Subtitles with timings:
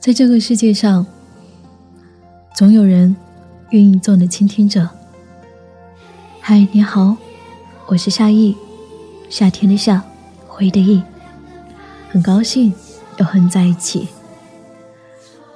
[0.00, 1.04] 在这个世界上，
[2.54, 3.14] 总有人
[3.70, 4.88] 愿意做你的倾听者。
[6.40, 7.16] 嗨，你好，
[7.88, 8.56] 我是夏意，
[9.28, 10.02] 夏天的夏，
[10.46, 11.02] 回的意，
[12.10, 12.72] 很高兴
[13.18, 14.06] 又和你在一起。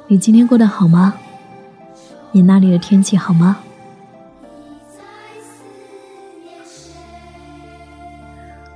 [0.08, 1.14] 你今天过得好吗？
[2.32, 3.58] 你那里的天气好吗？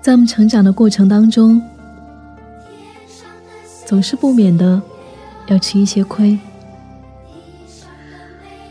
[0.01, 1.61] 在我们成长的过程当中，
[3.85, 4.81] 总是不免的
[5.47, 6.39] 要吃一些亏，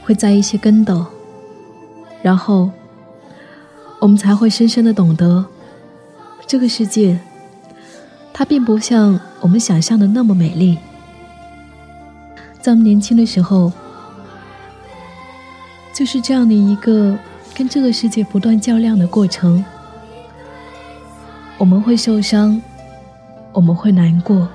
[0.03, 1.05] 会栽一些跟斗，
[2.21, 2.69] 然后
[3.99, 5.45] 我们才会深深的懂得，
[6.45, 7.19] 这个世界
[8.33, 10.77] 它并不像我们想象的那么美丽。
[12.61, 13.71] 在我们年轻的时候，
[15.93, 17.17] 就是这样的一个
[17.53, 19.63] 跟这个世界不断较量的过程。
[21.57, 22.61] 我们会受伤，
[23.53, 24.47] 我们会难过，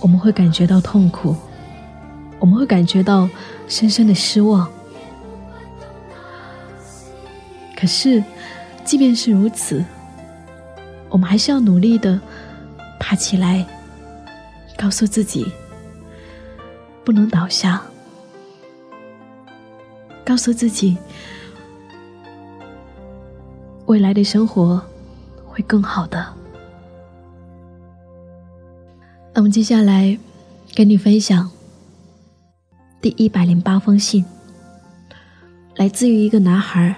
[0.00, 1.34] 我们会感觉到痛苦，
[2.38, 3.28] 我们会感觉到
[3.68, 4.68] 深深的失望。
[7.76, 8.22] 可是，
[8.84, 9.84] 即便是如此，
[11.08, 12.20] 我们还是要努力的
[12.98, 13.66] 爬起来，
[14.76, 15.50] 告诉自己。
[17.04, 17.80] 不能倒下，
[20.24, 20.96] 告诉自己，
[23.86, 24.82] 未来的生活
[25.46, 26.26] 会更好的。
[29.36, 30.18] 那么接下来
[30.74, 31.50] 跟你分享
[33.02, 34.24] 第一百零八封信，
[35.76, 36.96] 来自于一个男孩。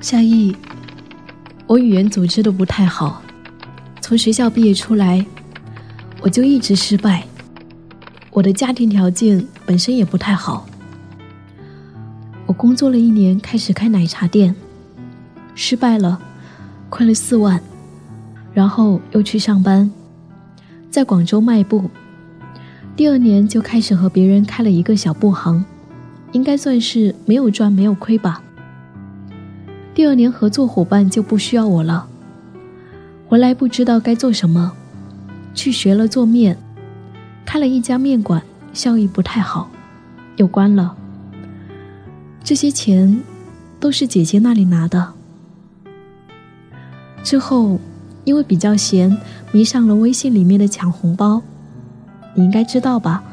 [0.00, 0.54] 夏意，
[1.66, 3.23] 我语言组织的不太好，
[4.06, 5.24] 从学校毕业出来，
[6.20, 7.24] 我就一直失败。
[8.32, 10.66] 我的家庭条件本身也不太好。
[12.44, 14.54] 我工作了一年，开始开奶茶店，
[15.54, 16.20] 失败了，
[16.90, 17.58] 亏了四万，
[18.52, 19.90] 然后又去上班，
[20.90, 21.88] 在广州卖布。
[22.94, 25.64] 第二年就开始和别人开了一个小布行，
[26.32, 28.42] 应该算是没有赚没有亏吧。
[29.94, 32.06] 第二年合作伙伴就不需要我了，
[33.26, 34.72] 回来不知道该做什么，
[35.54, 36.56] 去学了做面，
[37.44, 38.42] 开了一家面馆，
[38.72, 39.70] 效益不太好，
[40.36, 40.94] 又关了。
[42.44, 43.22] 这些钱
[43.80, 45.12] 都是姐姐那里拿的。
[47.22, 47.80] 之后
[48.24, 49.16] 因为比较闲，
[49.50, 51.42] 迷上了微信里面的抢红包，
[52.34, 53.24] 你应该知道吧？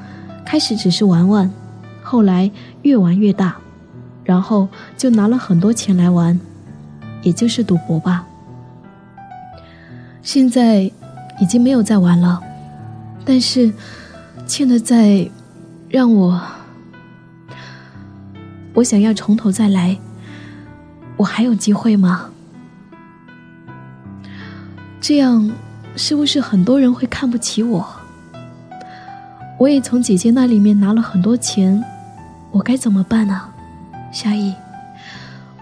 [0.46, 1.51] 开始只是玩玩，
[2.01, 2.50] 后来
[2.84, 3.57] 越玩越大，
[4.24, 6.40] 然后就拿了很多钱来玩。
[7.22, 8.25] 也就是赌博吧。
[10.21, 10.91] 现在
[11.39, 12.41] 已经没有再玩了，
[13.25, 13.73] 但是
[14.45, 15.27] 欠的债
[15.89, 16.41] 让我，
[18.73, 19.97] 我想要从头再来。
[21.17, 22.29] 我还有机会吗？
[24.99, 25.51] 这样
[25.95, 27.88] 是不是很多人会看不起我？
[29.59, 31.83] 我也从姐姐那里面拿了很多钱，
[32.51, 33.41] 我该怎么办呢？
[34.11, 34.53] 夏意，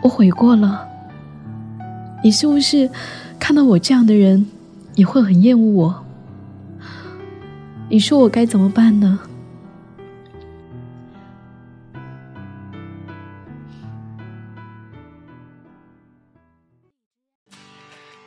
[0.01, 0.87] 我悔过了。
[2.23, 2.89] 你是不是
[3.39, 4.45] 看到我这样的人，
[4.95, 6.05] 也会很厌恶我？
[7.89, 9.19] 你说我该怎么办呢？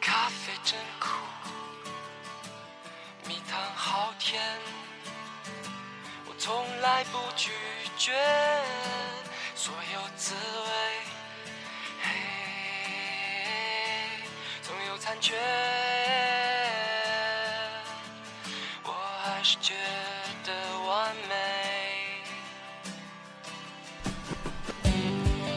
[0.00, 1.06] 咖啡真苦，
[3.28, 4.42] 蜜糖好甜，
[6.28, 7.52] 我从来不拒
[7.96, 8.10] 绝
[9.54, 11.21] 所有滋味。
[15.32, 15.38] 残缺，
[18.84, 19.72] 我还是觉
[20.44, 20.52] 得
[20.86, 21.34] 完美。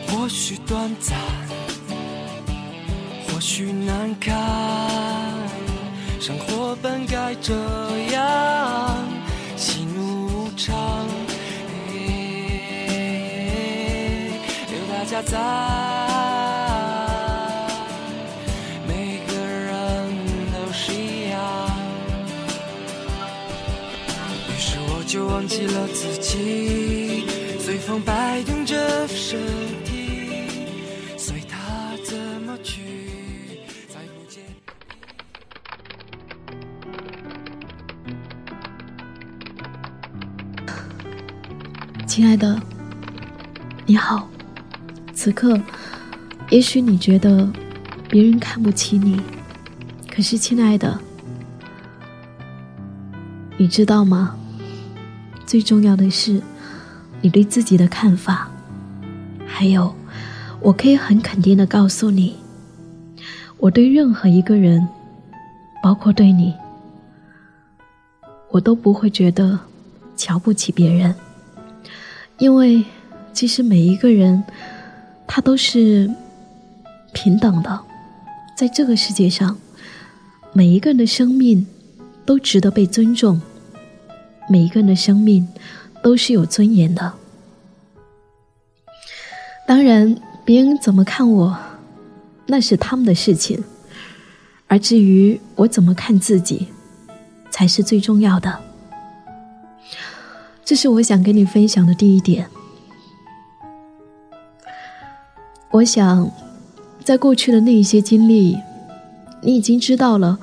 [0.07, 1.17] 或许短暂，
[3.27, 4.33] 或许难堪，
[6.21, 7.53] 生活本该这
[8.11, 9.03] 样，
[9.57, 11.05] 喜怒无常，
[14.71, 16.14] 有大家在。
[25.45, 27.23] 忘记了自己，
[27.59, 29.39] 随风摆动着身
[29.83, 30.47] 体，
[31.19, 32.81] 随他怎么去，
[33.87, 34.43] 再不见
[42.07, 42.59] 亲爱的，
[43.85, 44.27] 你好。
[45.13, 45.61] 此刻，
[46.49, 47.47] 也许你觉得
[48.09, 49.21] 别人看不起你，
[50.09, 50.99] 可是，亲爱的。
[53.57, 54.35] 你知道吗？
[55.55, 56.41] 最重要的是
[57.21, 58.51] 你对自己的看法。
[59.47, 59.95] 还有，
[60.59, 62.35] 我可以很肯定的告诉你，
[63.55, 64.85] 我对任何一个人，
[65.81, 66.53] 包括对你，
[68.51, 69.57] 我都不会觉得
[70.17, 71.15] 瞧不起别人，
[72.37, 72.83] 因为
[73.31, 74.43] 其实每一个人，
[75.25, 76.11] 他都是
[77.13, 77.79] 平等的，
[78.57, 79.57] 在这个世界上，
[80.51, 81.65] 每一个人的生命
[82.25, 83.39] 都值得被尊重，
[84.47, 85.47] 每一个人的生命
[86.03, 87.13] 都是有尊严的。
[89.67, 91.57] 当然，别人怎么看我，
[92.45, 93.63] 那是他们的事情，
[94.67, 96.67] 而至于我怎么看自己，
[97.49, 98.59] 才是最重要的。
[100.63, 102.47] 这是我想跟你分享的第一点。
[105.71, 106.31] 我想，
[107.03, 108.57] 在过去的那一些经历，
[109.41, 110.39] 你已经知道了，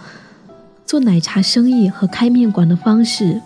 [0.84, 3.40] 做奶茶生意和开面馆的方式，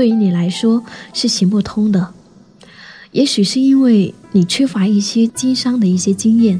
[0.00, 0.82] 对于你来说
[1.12, 2.14] 是行不通的。
[3.12, 6.58] 也许是因为你缺乏一些经商的一些经验，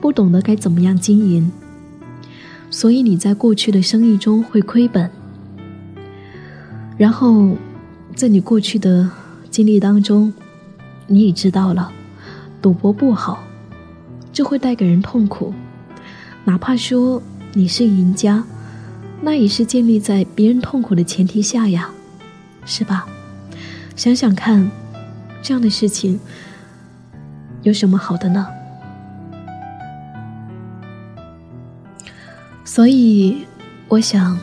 [0.00, 1.50] 不懂得该怎么样经营，
[2.70, 5.10] 所以你在过去的生意中会亏本。
[6.96, 7.56] 然后，
[8.14, 9.10] 在你过去的
[9.50, 10.32] 经历当中，
[11.08, 11.90] 你也知道了，
[12.60, 13.42] 赌博不好，
[14.32, 15.52] 这会带给人痛苦。
[16.44, 17.20] 哪怕说
[17.54, 18.44] 你是赢家，
[19.20, 21.90] 那也是建立在别人痛苦的前提下呀，
[22.64, 23.06] 是吧？
[23.96, 24.70] 想想看。
[25.44, 26.20] 这样的事情
[27.64, 28.46] 有什么好的呢？
[32.64, 33.44] 所以，
[33.88, 34.38] 我想，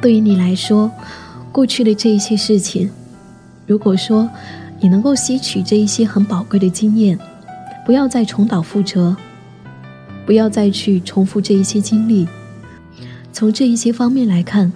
[0.00, 0.88] 对于你来说，
[1.50, 2.88] 过去的这一些事情，
[3.66, 4.30] 如果说
[4.78, 7.18] 你能够吸取这一些很宝贵的经验，
[7.84, 9.16] 不要再重蹈覆辙，
[10.24, 12.28] 不要再去重复这一些经历，
[13.32, 14.72] 从这一些方面来看，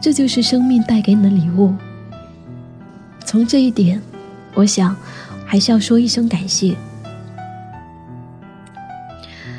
[0.00, 1.74] 这就是生命带给你的礼物。
[3.24, 4.00] 从这一点，
[4.54, 4.96] 我想
[5.44, 6.76] 还是要说一声感谢。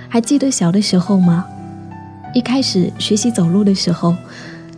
[0.10, 1.45] 还记得小的时候吗？
[2.34, 4.16] 一开始学习走路的时候，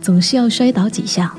[0.00, 1.32] 总是要摔倒几下，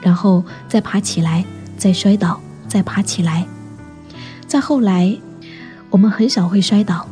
[0.00, 1.44] 然后再爬起来，
[1.76, 3.46] 再摔倒，再爬起来。
[4.46, 5.16] 再后来，
[5.90, 7.06] 我们很少会摔倒，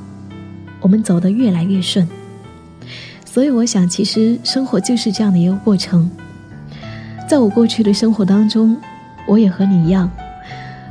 [0.81, 2.09] 我们走得越来越顺。
[3.25, 6.11] 所以，我想，其实生活就是这样的一个过程。
[7.35, 8.81] 在我过去的生活当中。
[9.27, 10.09] 我也和你一样，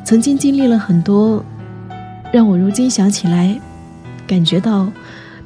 [0.04, 1.42] 曾经经历了很多，
[2.34, 3.58] 让我如今想起来，
[4.28, 4.92] 感觉到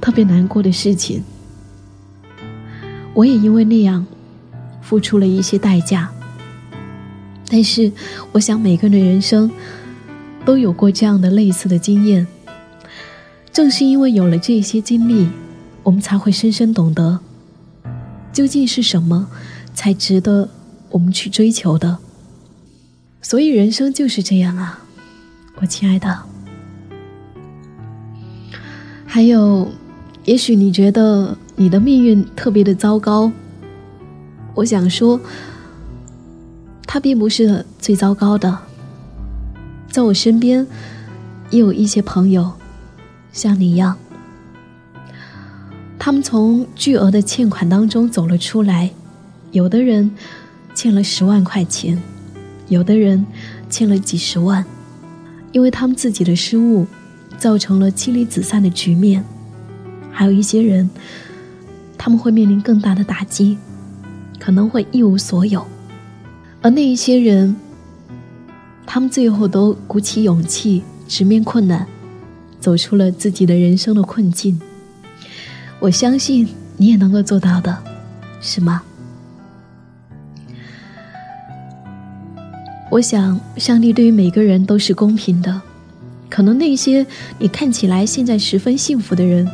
[0.01, 1.23] 特别难过的事情。
[3.13, 4.07] 我也因为那样，
[4.81, 6.09] 付出了一些代价。
[7.47, 7.91] 但是，
[8.31, 9.51] 我想每个人的人生，
[10.45, 12.25] 都有过这样的类似的经验。
[13.53, 15.29] 正是因为有了这些经历，
[15.83, 17.19] 我们才会深深懂得，
[18.33, 19.27] 究竟是什么，
[19.75, 20.49] 才值得
[20.89, 21.97] 我们去追求的。
[23.21, 24.79] 所以人生就是这样啊，
[25.55, 26.19] 我亲爱的。
[29.05, 29.69] 还有，
[30.25, 33.31] 也许你觉得你的命运特别的糟糕，
[34.53, 35.19] 我想说，
[36.85, 38.57] 它并不是最糟糕的。
[39.89, 40.67] 在我身边，
[41.49, 42.53] 也有一些朋友
[43.31, 43.97] 像你一样，
[45.97, 48.91] 他们从巨额的欠款当中走了出来，
[49.51, 50.11] 有的人
[50.77, 51.99] 欠了十万块钱。
[52.67, 53.25] 有的人
[53.67, 54.63] 欠了几十万，
[55.51, 56.85] 因为他们自己的失误，
[57.35, 59.23] 造成了妻离子散的局面；
[60.11, 60.87] 还有一些人，
[61.97, 63.57] 他们会面临更大的打击，
[64.37, 65.65] 可能会一无所有。
[66.61, 67.55] 而那一些人，
[68.85, 71.87] 他们最后都鼓起勇气直面困难，
[72.59, 74.61] 走出了自己的人生的困境。
[75.79, 77.75] 我相信你也能够做到的，
[78.39, 78.83] 是吗？
[82.89, 85.61] 我想，上帝对于每个人都是公平的。
[86.29, 87.05] 可能那些
[87.37, 89.45] 你看起来现在十分幸福的人，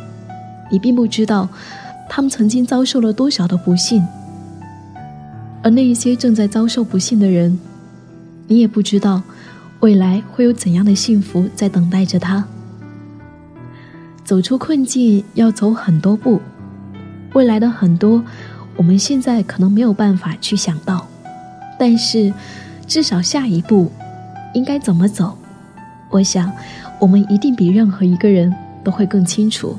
[0.72, 1.50] 你并不知道，
[2.08, 4.04] 他们曾经遭受了多少的不幸；
[5.64, 7.60] 而那一些正在遭受不幸的人，
[8.48, 9.24] 你也不知道，
[9.80, 12.46] 未来会有怎样的幸福在等待着他。
[14.24, 16.40] 走出困境要走很多步，
[17.34, 18.24] 未来的很多，
[18.76, 21.08] 我们现在可能没有办法去想到，
[21.80, 22.32] 但是。
[22.94, 23.92] 至少下一步
[24.54, 25.36] 应该怎么走？
[26.12, 26.54] 我想，
[27.00, 29.76] 我们一定比任何一个人都会更清楚。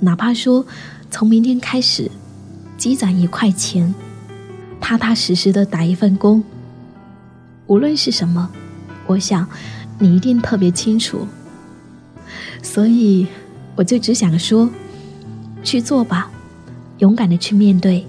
[0.00, 0.66] 哪怕说
[1.12, 2.10] 从明天开始
[2.76, 3.94] 积攒一块钱，
[4.80, 6.42] 踏踏实实的打一份工，
[7.68, 8.50] 无论是什么，
[9.06, 9.48] 我想
[10.00, 11.24] 你一定特别清楚。
[12.64, 13.28] 所以，
[13.76, 14.68] 我就只想说，
[15.62, 16.28] 去做吧，
[16.98, 18.04] 勇敢的去面对，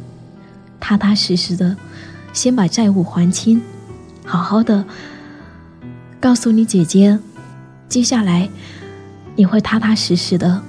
[0.80, 1.78] 踏踏实实的
[2.34, 3.62] 先把债务还清，
[4.26, 4.86] 好好的
[6.20, 7.20] 告诉你姐姐，
[7.88, 8.50] 接下来
[9.36, 10.62] 你会踏踏实实的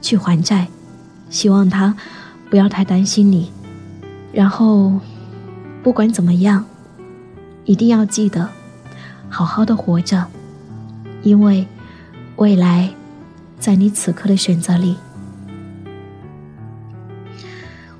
[0.00, 0.68] 去还债，
[1.30, 1.94] 希望她
[2.50, 3.50] 不要太担心你。
[4.32, 5.00] 然后
[5.82, 6.64] 不管怎么样，
[7.64, 8.48] 一定要记得
[9.28, 10.26] 好好的活着，
[11.22, 11.66] 因为
[12.36, 12.90] 未来
[13.58, 14.96] 在你此刻的选择里。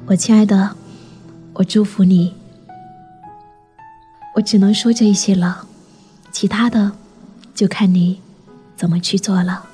[0.06, 0.74] 我亲爱的，
[1.54, 2.34] 我祝福你。
[4.38, 5.66] 我只能说这些了，
[6.30, 6.92] 其他的
[7.56, 8.22] 就看你
[8.76, 9.66] 怎么去做了，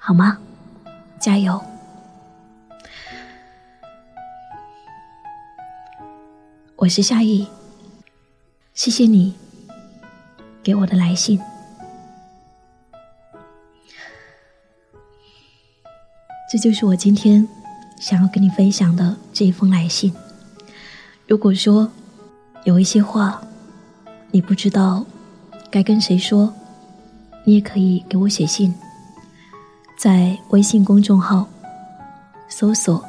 [0.00, 0.38] 好吗？
[1.20, 1.62] 加油！
[6.74, 7.46] 我是夏意，
[8.74, 9.36] 谢谢你
[10.60, 11.40] 给我的来信，
[16.50, 17.46] 这就是我今天。
[18.00, 20.12] 想要跟你分享的这一封来信，
[21.28, 21.92] 如果说
[22.64, 23.40] 有一些话
[24.30, 25.04] 你不知道
[25.70, 26.52] 该跟谁说，
[27.44, 28.74] 你也可以给我写信，
[29.96, 31.48] 在微信公众号
[32.48, 33.04] 搜索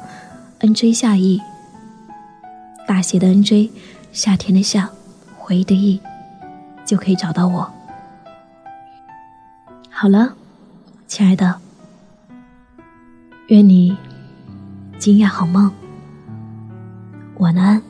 [0.60, 1.40] “nj 夏意”，
[2.86, 3.70] 大写的 “nj”，
[4.12, 4.88] 夏天的“夏”，
[5.36, 6.00] 回忆的“忆”，
[6.86, 7.70] 就可以找到我。
[9.90, 10.34] 好了，
[11.06, 11.60] 亲爱的，
[13.48, 13.96] 愿你。
[14.98, 15.68] 今夜好梦，
[17.38, 17.82] 晚安。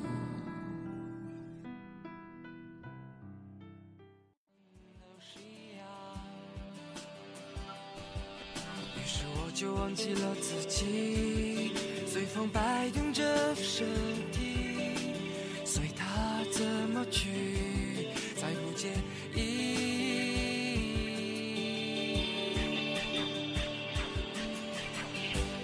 [9.82, 11.72] 忘记了自己，
[12.06, 13.84] 随风摆动着身
[14.30, 15.16] 体，
[15.64, 18.90] 随它怎么去，再不介
[19.34, 19.40] 意。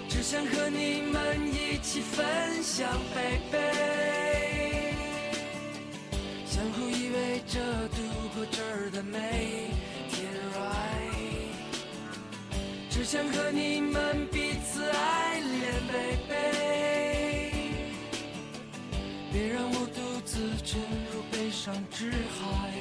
[0.09, 3.58] 只想和你们一起分享，baby，
[21.99, 22.79] 是海。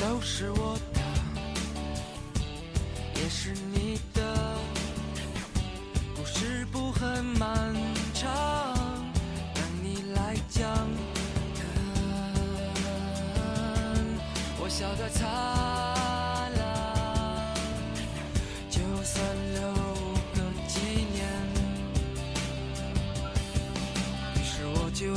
[0.00, 0.61] 都是我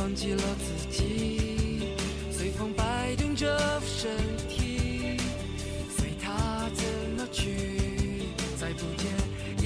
[0.05, 1.81] 忘记了自己，
[2.29, 4.15] 随风摆动着身
[4.47, 5.17] 体。
[5.97, 6.85] 随它怎
[7.17, 9.07] 么去，再不介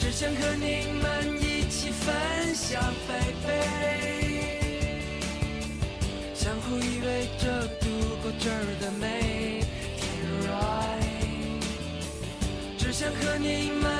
[0.00, 3.12] 只想和你们一起分享飞
[3.44, 3.46] 飞
[6.34, 7.84] 相互依偎着度
[8.22, 9.60] 过这儿的每
[9.98, 10.06] 天
[12.78, 13.97] 只想和你们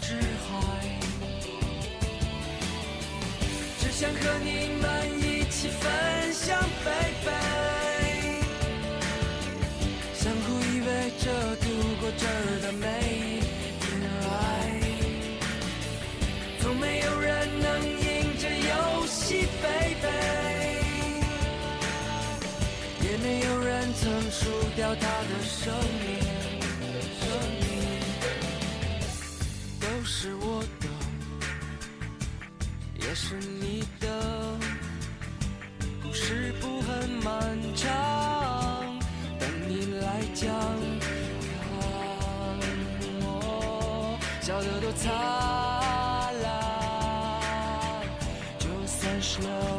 [0.00, 0.98] 之海，
[3.78, 7.07] 只想和你们一起分享悲
[44.48, 45.12] 笑得多灿
[46.40, 46.50] 烂，
[48.58, 49.77] 就算是。